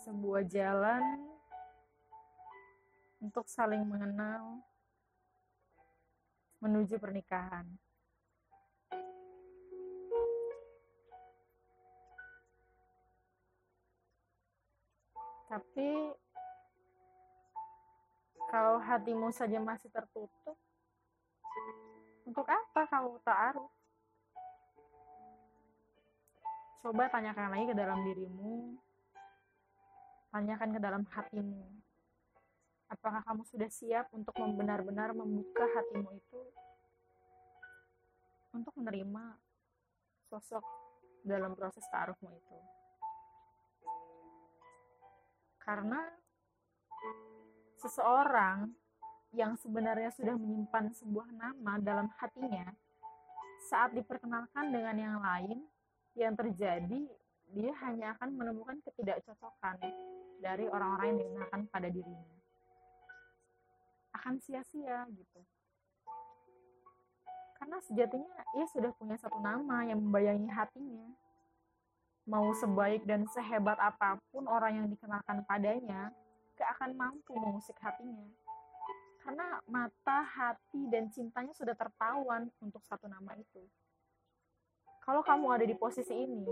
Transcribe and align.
sebuah 0.00 0.48
jalan 0.48 1.04
untuk 3.20 3.44
saling 3.44 3.84
mengenal 3.84 4.64
menuju 6.64 6.96
pernikahan. 6.96 7.68
Tapi 15.52 15.90
kalau 18.48 18.80
hatimu 18.80 19.28
saja 19.34 19.60
masih 19.60 19.92
tertutup, 19.92 20.56
untuk 22.24 22.46
apa 22.46 22.86
kamu 22.88 23.18
ta'aruf? 23.20 23.72
Coba 26.80 27.10
tanyakan 27.12 27.50
lagi 27.52 27.64
ke 27.68 27.76
dalam 27.76 28.00
dirimu, 28.06 28.78
tanyakan 30.30 30.70
ke 30.74 30.80
dalam 30.80 31.02
hatimu. 31.10 31.62
Apakah 32.90 33.22
kamu 33.22 33.42
sudah 33.46 33.70
siap 33.70 34.10
untuk 34.10 34.34
benar-benar 34.34 35.14
membuka 35.14 35.62
hatimu 35.62 36.10
itu 36.10 36.40
untuk 38.50 38.74
menerima 38.74 39.38
sosok 40.26 40.64
dalam 41.22 41.54
proses 41.54 41.86
ta'arufmu 41.90 42.30
itu? 42.34 42.58
Karena 45.62 46.02
seseorang 47.78 48.74
yang 49.30 49.54
sebenarnya 49.54 50.10
sudah 50.10 50.34
menyimpan 50.34 50.90
sebuah 50.90 51.30
nama 51.30 51.78
dalam 51.78 52.10
hatinya 52.18 52.74
saat 53.70 53.94
diperkenalkan 53.94 54.74
dengan 54.74 54.96
yang 54.98 55.18
lain 55.22 55.62
yang 56.18 56.34
terjadi 56.34 57.06
dia 57.54 57.72
hanya 57.86 58.18
akan 58.18 58.34
menemukan 58.34 58.82
ketidakcocokan 58.82 59.78
dari 60.40 60.64
orang-orang 60.66 61.14
yang 61.14 61.20
dikenalkan 61.22 61.62
pada 61.68 61.88
dirinya 61.92 62.36
akan 64.16 64.34
sia-sia 64.40 65.06
gitu 65.12 65.40
karena 67.60 67.76
sejatinya 67.84 68.34
ia 68.56 68.66
sudah 68.72 68.90
punya 68.96 69.20
satu 69.20 69.36
nama 69.38 69.84
yang 69.84 70.00
membayangi 70.00 70.48
hatinya 70.48 71.12
mau 72.30 72.54
sebaik 72.54 73.02
dan 73.08 73.26
sehebat 73.26 73.74
apa 73.82 74.14
pun 74.30 74.46
orang 74.46 74.78
yang 74.78 74.86
dikenalkan 74.86 75.42
padanya, 75.50 76.14
gak 76.54 76.78
akan 76.78 76.94
mampu 76.94 77.34
mengusik 77.34 77.74
hatinya. 77.82 78.30
Karena 79.20 79.58
mata, 79.66 80.22
hati, 80.22 80.86
dan 80.88 81.10
cintanya 81.10 81.50
sudah 81.52 81.74
tertawan 81.74 82.46
untuk 82.62 82.80
satu 82.86 83.10
nama 83.10 83.34
itu. 83.34 83.66
Kalau 85.02 85.26
kamu 85.26 85.46
ada 85.50 85.64
di 85.66 85.74
posisi 85.74 86.14
ini, 86.14 86.46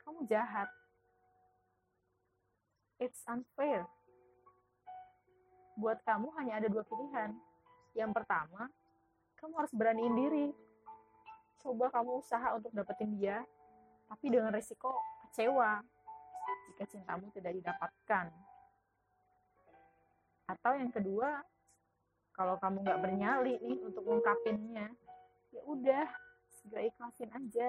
kamu 0.00 0.24
jahat. 0.24 0.66
It's 3.00 3.24
unfair. 3.24 3.88
Buat 5.80 6.04
kamu 6.04 6.28
hanya 6.36 6.60
ada 6.60 6.68
dua 6.68 6.84
pilihan. 6.84 7.32
Yang 7.96 8.12
pertama, 8.12 8.68
kamu 9.40 9.52
harus 9.56 9.72
beraniin 9.72 10.14
diri. 10.14 10.48
Coba 11.64 11.88
kamu 11.88 12.20
usaha 12.20 12.52
untuk 12.52 12.68
dapetin 12.76 13.16
dia, 13.16 13.40
tapi 14.04 14.28
dengan 14.28 14.52
risiko 14.52 14.92
kecewa 15.24 15.80
jika 16.68 16.84
cintamu 16.92 17.32
tidak 17.32 17.56
didapatkan. 17.56 18.28
Atau 20.44 20.72
yang 20.76 20.92
kedua, 20.92 21.40
kalau 22.36 22.60
kamu 22.60 22.84
nggak 22.84 23.00
bernyali 23.00 23.54
nih 23.64 23.80
untuk 23.80 24.04
ngungkapinnya, 24.04 24.92
ya 25.56 25.62
udah 25.64 26.08
segera 26.52 26.84
ikhlasin 26.84 27.32
aja. 27.32 27.68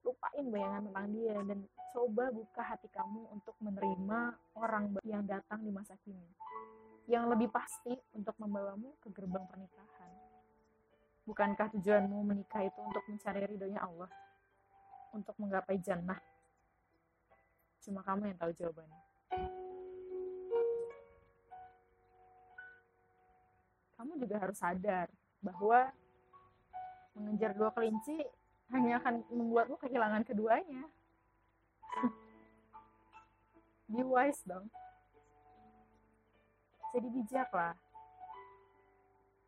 Lupain 0.00 0.46
bayangan 0.48 0.82
tentang 0.88 1.08
dia 1.12 1.36
dan 1.44 1.58
coba 1.92 2.24
buka 2.32 2.62
hati 2.64 2.88
kamu 2.88 3.20
untuk 3.34 3.54
menerima 3.60 4.20
orang 4.56 4.96
yang 5.04 5.24
datang 5.28 5.60
di 5.60 5.70
masa 5.74 5.96
kini. 6.04 6.30
Yang 7.10 7.24
lebih 7.36 7.48
pasti 7.52 7.92
untuk 8.14 8.36
membawamu 8.38 8.96
ke 9.02 9.12
gerbang 9.12 9.44
pernikahan. 9.44 10.10
Bukankah 11.26 11.68
tujuanmu 11.76 12.18
menikah 12.24 12.64
itu 12.64 12.80
untuk 12.80 13.04
mencari 13.06 13.44
ridhonya 13.44 13.82
Allah? 13.82 14.10
untuk 15.14 15.34
menggapai 15.38 15.78
jannah? 15.82 16.18
Cuma 17.82 18.04
kamu 18.04 18.30
yang 18.30 18.38
tahu 18.38 18.52
jawabannya. 18.54 19.02
Kamu 23.96 24.12
juga 24.16 24.36
harus 24.40 24.56
sadar 24.56 25.12
bahwa 25.44 25.92
mengejar 27.12 27.52
dua 27.52 27.68
kelinci 27.72 28.16
hanya 28.70 29.02
akan 29.02 29.26
membuatmu 29.30 29.76
kehilangan 29.82 30.22
keduanya. 30.22 30.86
Be 33.90 34.02
wise 34.06 34.42
dong. 34.46 34.70
Jadi 36.94 37.08
bijaklah. 37.10 37.74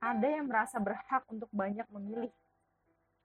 Ada 0.03 0.27
yang 0.27 0.51
merasa 0.51 0.83
berhak 0.83 1.23
untuk 1.31 1.47
banyak 1.55 1.87
memilih 1.95 2.31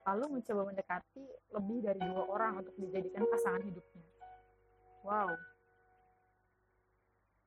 lalu 0.07 0.39
mencoba 0.39 0.71
mendekati 0.71 1.25
lebih 1.51 1.83
dari 1.83 1.99
dua 1.99 2.23
orang 2.31 2.63
untuk 2.63 2.71
dijadikan 2.79 3.27
pasangan 3.27 3.59
hidupnya. 3.59 4.07
Wow. 5.03 5.35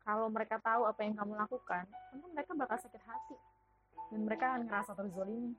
Kalau 0.04 0.26
mereka 0.28 0.60
tahu 0.60 0.84
apa 0.84 1.00
yang 1.00 1.16
kamu 1.16 1.40
lakukan, 1.40 1.88
tentu 2.12 2.26
mereka 2.28 2.52
bakal 2.52 2.76
sakit 2.76 3.00
hati. 3.00 3.36
Dan 4.12 4.26
mereka 4.26 4.52
akan 4.52 4.68
ngerasa 4.68 4.92
terzolimi. 4.92 5.54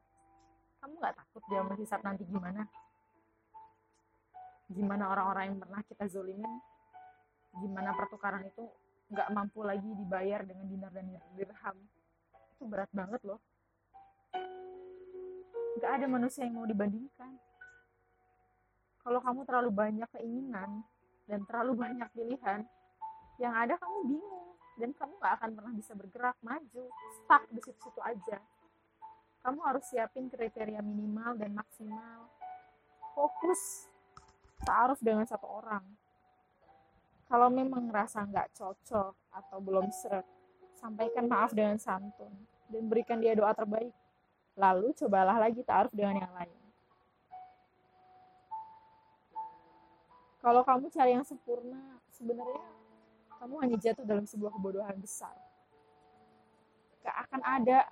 Kamu 0.81 0.93
nggak 0.97 1.15
takut 1.15 1.43
dia 1.47 1.61
menghisap 1.61 2.01
nanti 2.01 2.25
gimana? 2.25 2.65
Gimana 4.71 5.03
orang-orang 5.13 5.53
yang 5.53 5.59
pernah 5.61 5.81
kita 5.85 6.09
zolimin? 6.09 6.53
Gimana 7.61 7.93
pertukaran 7.93 8.43
itu 8.49 8.65
nggak 9.13 9.29
mampu 9.29 9.61
lagi 9.61 9.85
dibayar 9.85 10.41
dengan 10.41 10.65
dinar 10.65 10.91
dan 10.91 11.05
dirham? 11.37 11.77
Itu 12.57 12.65
berat 12.65 12.89
banget 12.91 13.21
loh 13.21 13.39
Gak 15.81 15.97
ada 15.97 16.05
manusia 16.05 16.45
yang 16.45 16.61
mau 16.61 16.69
dibandingkan. 16.69 17.31
Kalau 19.01 19.17
kamu 19.17 19.41
terlalu 19.49 19.71
banyak 19.73 20.09
keinginan 20.13 20.85
dan 21.25 21.41
terlalu 21.49 21.73
banyak 21.73 22.05
pilihan, 22.13 22.61
yang 23.41 23.53
ada 23.57 23.73
kamu 23.81 23.97
bingung 24.05 24.53
dan 24.77 24.93
kamu 24.93 25.13
gak 25.17 25.33
akan 25.41 25.49
pernah 25.57 25.73
bisa 25.73 25.97
bergerak 25.97 26.37
maju, 26.45 26.85
stuck 27.17 27.43
di 27.49 27.59
situ-situ 27.65 27.97
aja. 28.05 28.37
Kamu 29.41 29.59
harus 29.65 29.85
siapin 29.89 30.29
kriteria 30.29 30.85
minimal 30.85 31.37
dan 31.37 31.51
maksimal. 31.57 32.29
Fokus 33.17 33.89
taaruf 34.61 35.01
dengan 35.01 35.25
satu 35.25 35.49
orang. 35.49 35.83
Kalau 37.25 37.49
memang 37.49 37.89
ngerasa 37.89 38.21
nggak 38.27 38.53
cocok 38.53 39.13
atau 39.33 39.57
belum 39.63 39.89
seret, 39.89 40.27
sampaikan 40.77 41.25
maaf 41.25 41.55
dengan 41.55 41.79
santun 41.81 42.31
dan 42.69 42.83
berikan 42.85 43.17
dia 43.17 43.33
doa 43.33 43.55
terbaik 43.55 43.95
Lalu 44.59 44.91
cobalah 44.99 45.39
lagi 45.39 45.63
ta'aruf 45.63 45.93
dengan 45.95 46.27
yang 46.27 46.33
lain. 46.35 46.59
Kalau 50.41 50.65
kamu 50.65 50.89
cari 50.89 51.11
yang 51.13 51.25
sempurna, 51.25 52.01
sebenarnya 52.09 52.65
kamu 53.37 53.55
hanya 53.61 53.77
jatuh 53.77 54.05
dalam 54.05 54.25
sebuah 54.25 54.51
kebodohan 54.57 54.97
besar. 54.97 55.37
Gak 57.05 57.15
akan 57.29 57.41
ada, 57.45 57.85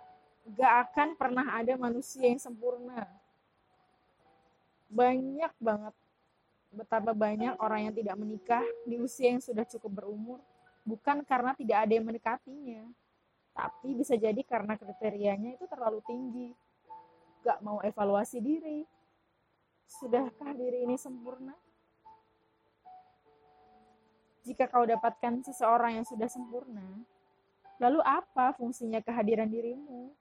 gak 0.55 0.73
akan 0.89 1.13
pernah 1.13 1.45
ada 1.53 1.73
manusia 1.77 2.25
yang 2.25 2.41
sempurna. 2.41 3.05
Banyak 4.89 5.53
banget, 5.61 5.95
betapa 6.73 7.13
banyak 7.13 7.53
orang 7.61 7.89
yang 7.89 7.93
tidak 7.93 8.15
menikah 8.17 8.65
di 8.85 8.97
usia 8.97 9.29
yang 9.29 9.43
sudah 9.43 9.61
cukup 9.69 10.01
berumur, 10.01 10.41
bukan 10.81 11.21
karena 11.21 11.53
tidak 11.53 11.85
ada 11.85 11.93
yang 11.93 12.05
mendekatinya, 12.09 12.83
tapi 13.53 13.93
bisa 13.93 14.17
jadi 14.17 14.41
karena 14.41 14.73
kriterianya 14.73 15.59
itu 15.59 15.65
terlalu 15.69 16.01
tinggi. 16.09 16.49
Gak 17.45 17.61
mau 17.61 17.79
evaluasi 17.85 18.41
diri. 18.41 18.81
Sudahkah 19.89 20.53
diri 20.53 20.85
ini 20.85 20.97
sempurna? 20.97 21.53
Jika 24.45 24.65
kau 24.69 24.85
dapatkan 24.85 25.45
seseorang 25.45 26.01
yang 26.01 26.05
sudah 26.05 26.29
sempurna 26.29 26.85
lalu 27.79 28.03
apa 28.03 28.51
fungsinya 28.59 28.99
kehadiran 28.99 29.47
dirimu 29.47 30.11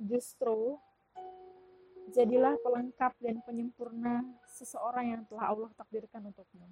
justru 0.00 0.80
jadilah 2.10 2.56
pelengkap 2.64 3.12
dan 3.20 3.38
penyempurna 3.44 4.24
seseorang 4.48 5.12
yang 5.12 5.22
telah 5.28 5.52
Allah 5.52 5.70
takdirkan 5.76 6.24
untukmu 6.32 6.66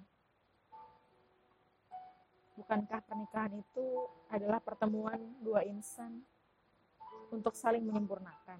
Bukankah 2.59 2.99
pernikahan 3.07 3.55
itu 3.55 4.03
adalah 4.27 4.59
pertemuan 4.59 5.15
dua 5.39 5.63
insan 5.63 6.19
untuk 7.31 7.55
saling 7.55 7.87
menyempurnakan? 7.87 8.59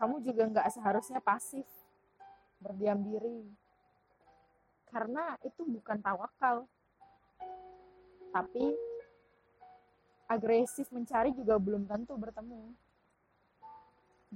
Kamu 0.00 0.24
juga 0.24 0.48
nggak 0.48 0.68
seharusnya 0.72 1.20
pasif, 1.20 1.68
berdiam 2.56 2.96
diri, 3.04 3.52
karena 4.88 5.36
itu 5.44 5.60
bukan 5.68 6.00
tawakal, 6.00 6.64
tapi 8.32 8.72
agresif 10.28 10.86
mencari 10.92 11.32
juga 11.32 11.56
belum 11.56 11.88
tentu 11.88 12.14
bertemu. 12.14 12.70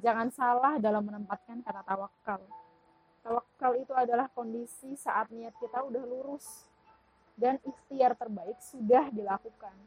Jangan 0.00 0.32
salah 0.32 0.80
dalam 0.80 1.04
menempatkan 1.04 1.60
kata 1.60 1.84
tawakal 1.84 2.40
Tawakal 3.22 3.78
itu 3.78 3.94
adalah 3.94 4.26
kondisi 4.34 4.98
saat 4.98 5.30
niat 5.30 5.54
kita 5.62 5.78
udah 5.78 6.02
lurus 6.02 6.66
dan 7.38 7.54
ikhtiar 7.62 8.18
terbaik 8.18 8.58
sudah 8.58 9.14
dilakukan. 9.14 9.78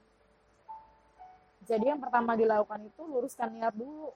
Jadi 1.68 1.92
yang 1.92 2.00
pertama 2.00 2.40
dilakukan 2.40 2.88
itu 2.88 3.04
luruskan 3.04 3.52
niat 3.52 3.76
dulu. 3.76 4.16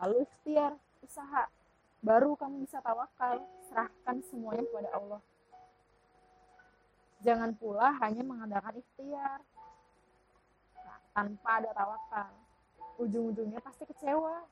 Lalu 0.00 0.24
ikhtiar, 0.24 0.72
usaha. 1.04 1.52
Baru 2.00 2.32
kamu 2.38 2.64
bisa 2.64 2.80
tawakal, 2.80 3.44
serahkan 3.68 4.24
semuanya 4.24 4.64
kepada 4.64 4.90
Allah. 4.96 5.22
Jangan 7.20 7.50
pula 7.58 7.92
hanya 8.00 8.22
mengandalkan 8.24 8.78
ikhtiar. 8.78 9.42
Tanpa 11.18 11.58
ada 11.58 11.74
tawakal. 11.74 12.30
Ujung-ujungnya 13.02 13.58
pasti 13.58 13.82
kecewa. 13.90 14.46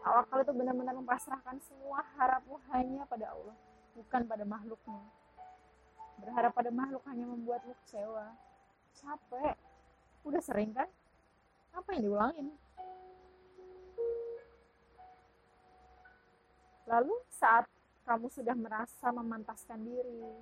Tawakal 0.00 0.48
itu 0.48 0.52
benar-benar 0.56 0.96
mempasrahkan 0.96 1.60
semua 1.60 2.00
harapmu 2.16 2.56
hanya 2.72 3.04
pada 3.04 3.36
Allah, 3.36 3.56
bukan 3.92 4.24
pada 4.24 4.48
makhluknya. 4.48 5.04
Berharap 6.24 6.56
pada 6.56 6.72
makhluk 6.72 7.04
hanya 7.04 7.28
membuatmu 7.28 7.76
kecewa. 7.84 8.32
Capek, 8.96 9.60
udah 10.24 10.40
sering 10.40 10.72
kan 10.72 10.88
apa 11.72 11.88
yang 11.96 12.02
diulangin 12.10 12.46
lalu 16.90 17.14
saat 17.30 17.64
kamu 18.04 18.26
sudah 18.28 18.56
merasa 18.58 19.08
memantaskan 19.14 19.80
diri 19.80 20.34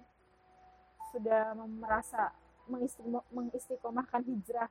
sudah 1.13 1.53
merasa 1.57 2.33
mengistiqomahkan 2.69 4.23
hijrah. 4.25 4.71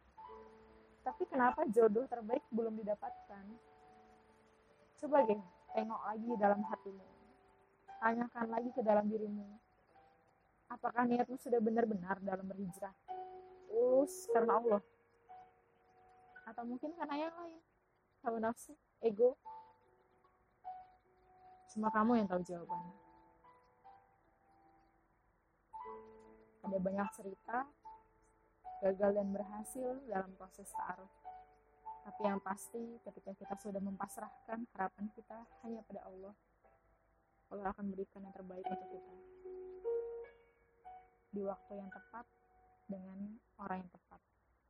Tapi 1.02 1.24
kenapa 1.26 1.64
jodoh 1.72 2.04
terbaik 2.06 2.44
belum 2.52 2.78
didapatkan? 2.84 3.46
Coba 4.98 5.24
deh 5.24 5.42
tengok 5.72 6.02
lagi 6.04 6.30
dalam 6.42 6.62
hatimu. 6.66 7.06
Tanyakan 7.98 8.48
lagi 8.50 8.70
ke 8.74 8.82
dalam 8.86 9.06
dirimu. 9.10 9.46
Apakah 10.68 11.08
niatmu 11.08 11.40
sudah 11.40 11.64
benar-benar 11.64 12.20
dalam 12.20 12.44
berhijrah? 12.44 12.92
Tulus 13.72 14.28
karena 14.36 14.60
Allah. 14.60 14.84
Atau 16.44 16.64
mungkin 16.68 16.92
karena 16.98 17.16
yang 17.28 17.36
lain? 17.40 17.62
Hawa 18.26 18.38
nafsu 18.44 18.76
ego? 19.00 19.40
Cuma 21.72 21.88
kamu 21.94 22.20
yang 22.20 22.28
tahu 22.28 22.42
jawabannya. 22.44 22.96
Ada 26.68 26.78
banyak 26.84 27.08
cerita 27.16 27.64
gagal 28.84 29.12
dan 29.18 29.28
berhasil 29.34 29.90
dalam 30.06 30.32
proses 30.38 30.70
ta'aruf. 30.70 31.12
Tapi 32.08 32.22
yang 32.24 32.40
pasti 32.40 33.02
ketika 33.04 33.32
kita 33.36 33.56
sudah 33.60 33.82
mempasrahkan 33.84 34.64
harapan 34.72 35.06
kita 35.12 35.44
hanya 35.66 35.84
pada 35.84 36.08
Allah 36.08 36.34
Allah 37.48 37.72
akan 37.72 37.96
berikan 37.96 38.24
yang 38.24 38.36
terbaik 38.36 38.64
untuk 38.68 38.90
kita. 38.92 39.14
Di 41.32 41.42
waktu 41.44 41.74
yang 41.80 41.90
tepat 41.92 42.26
dengan 42.88 43.40
orang 43.60 43.84
yang 43.84 43.92
tepat 43.92 44.22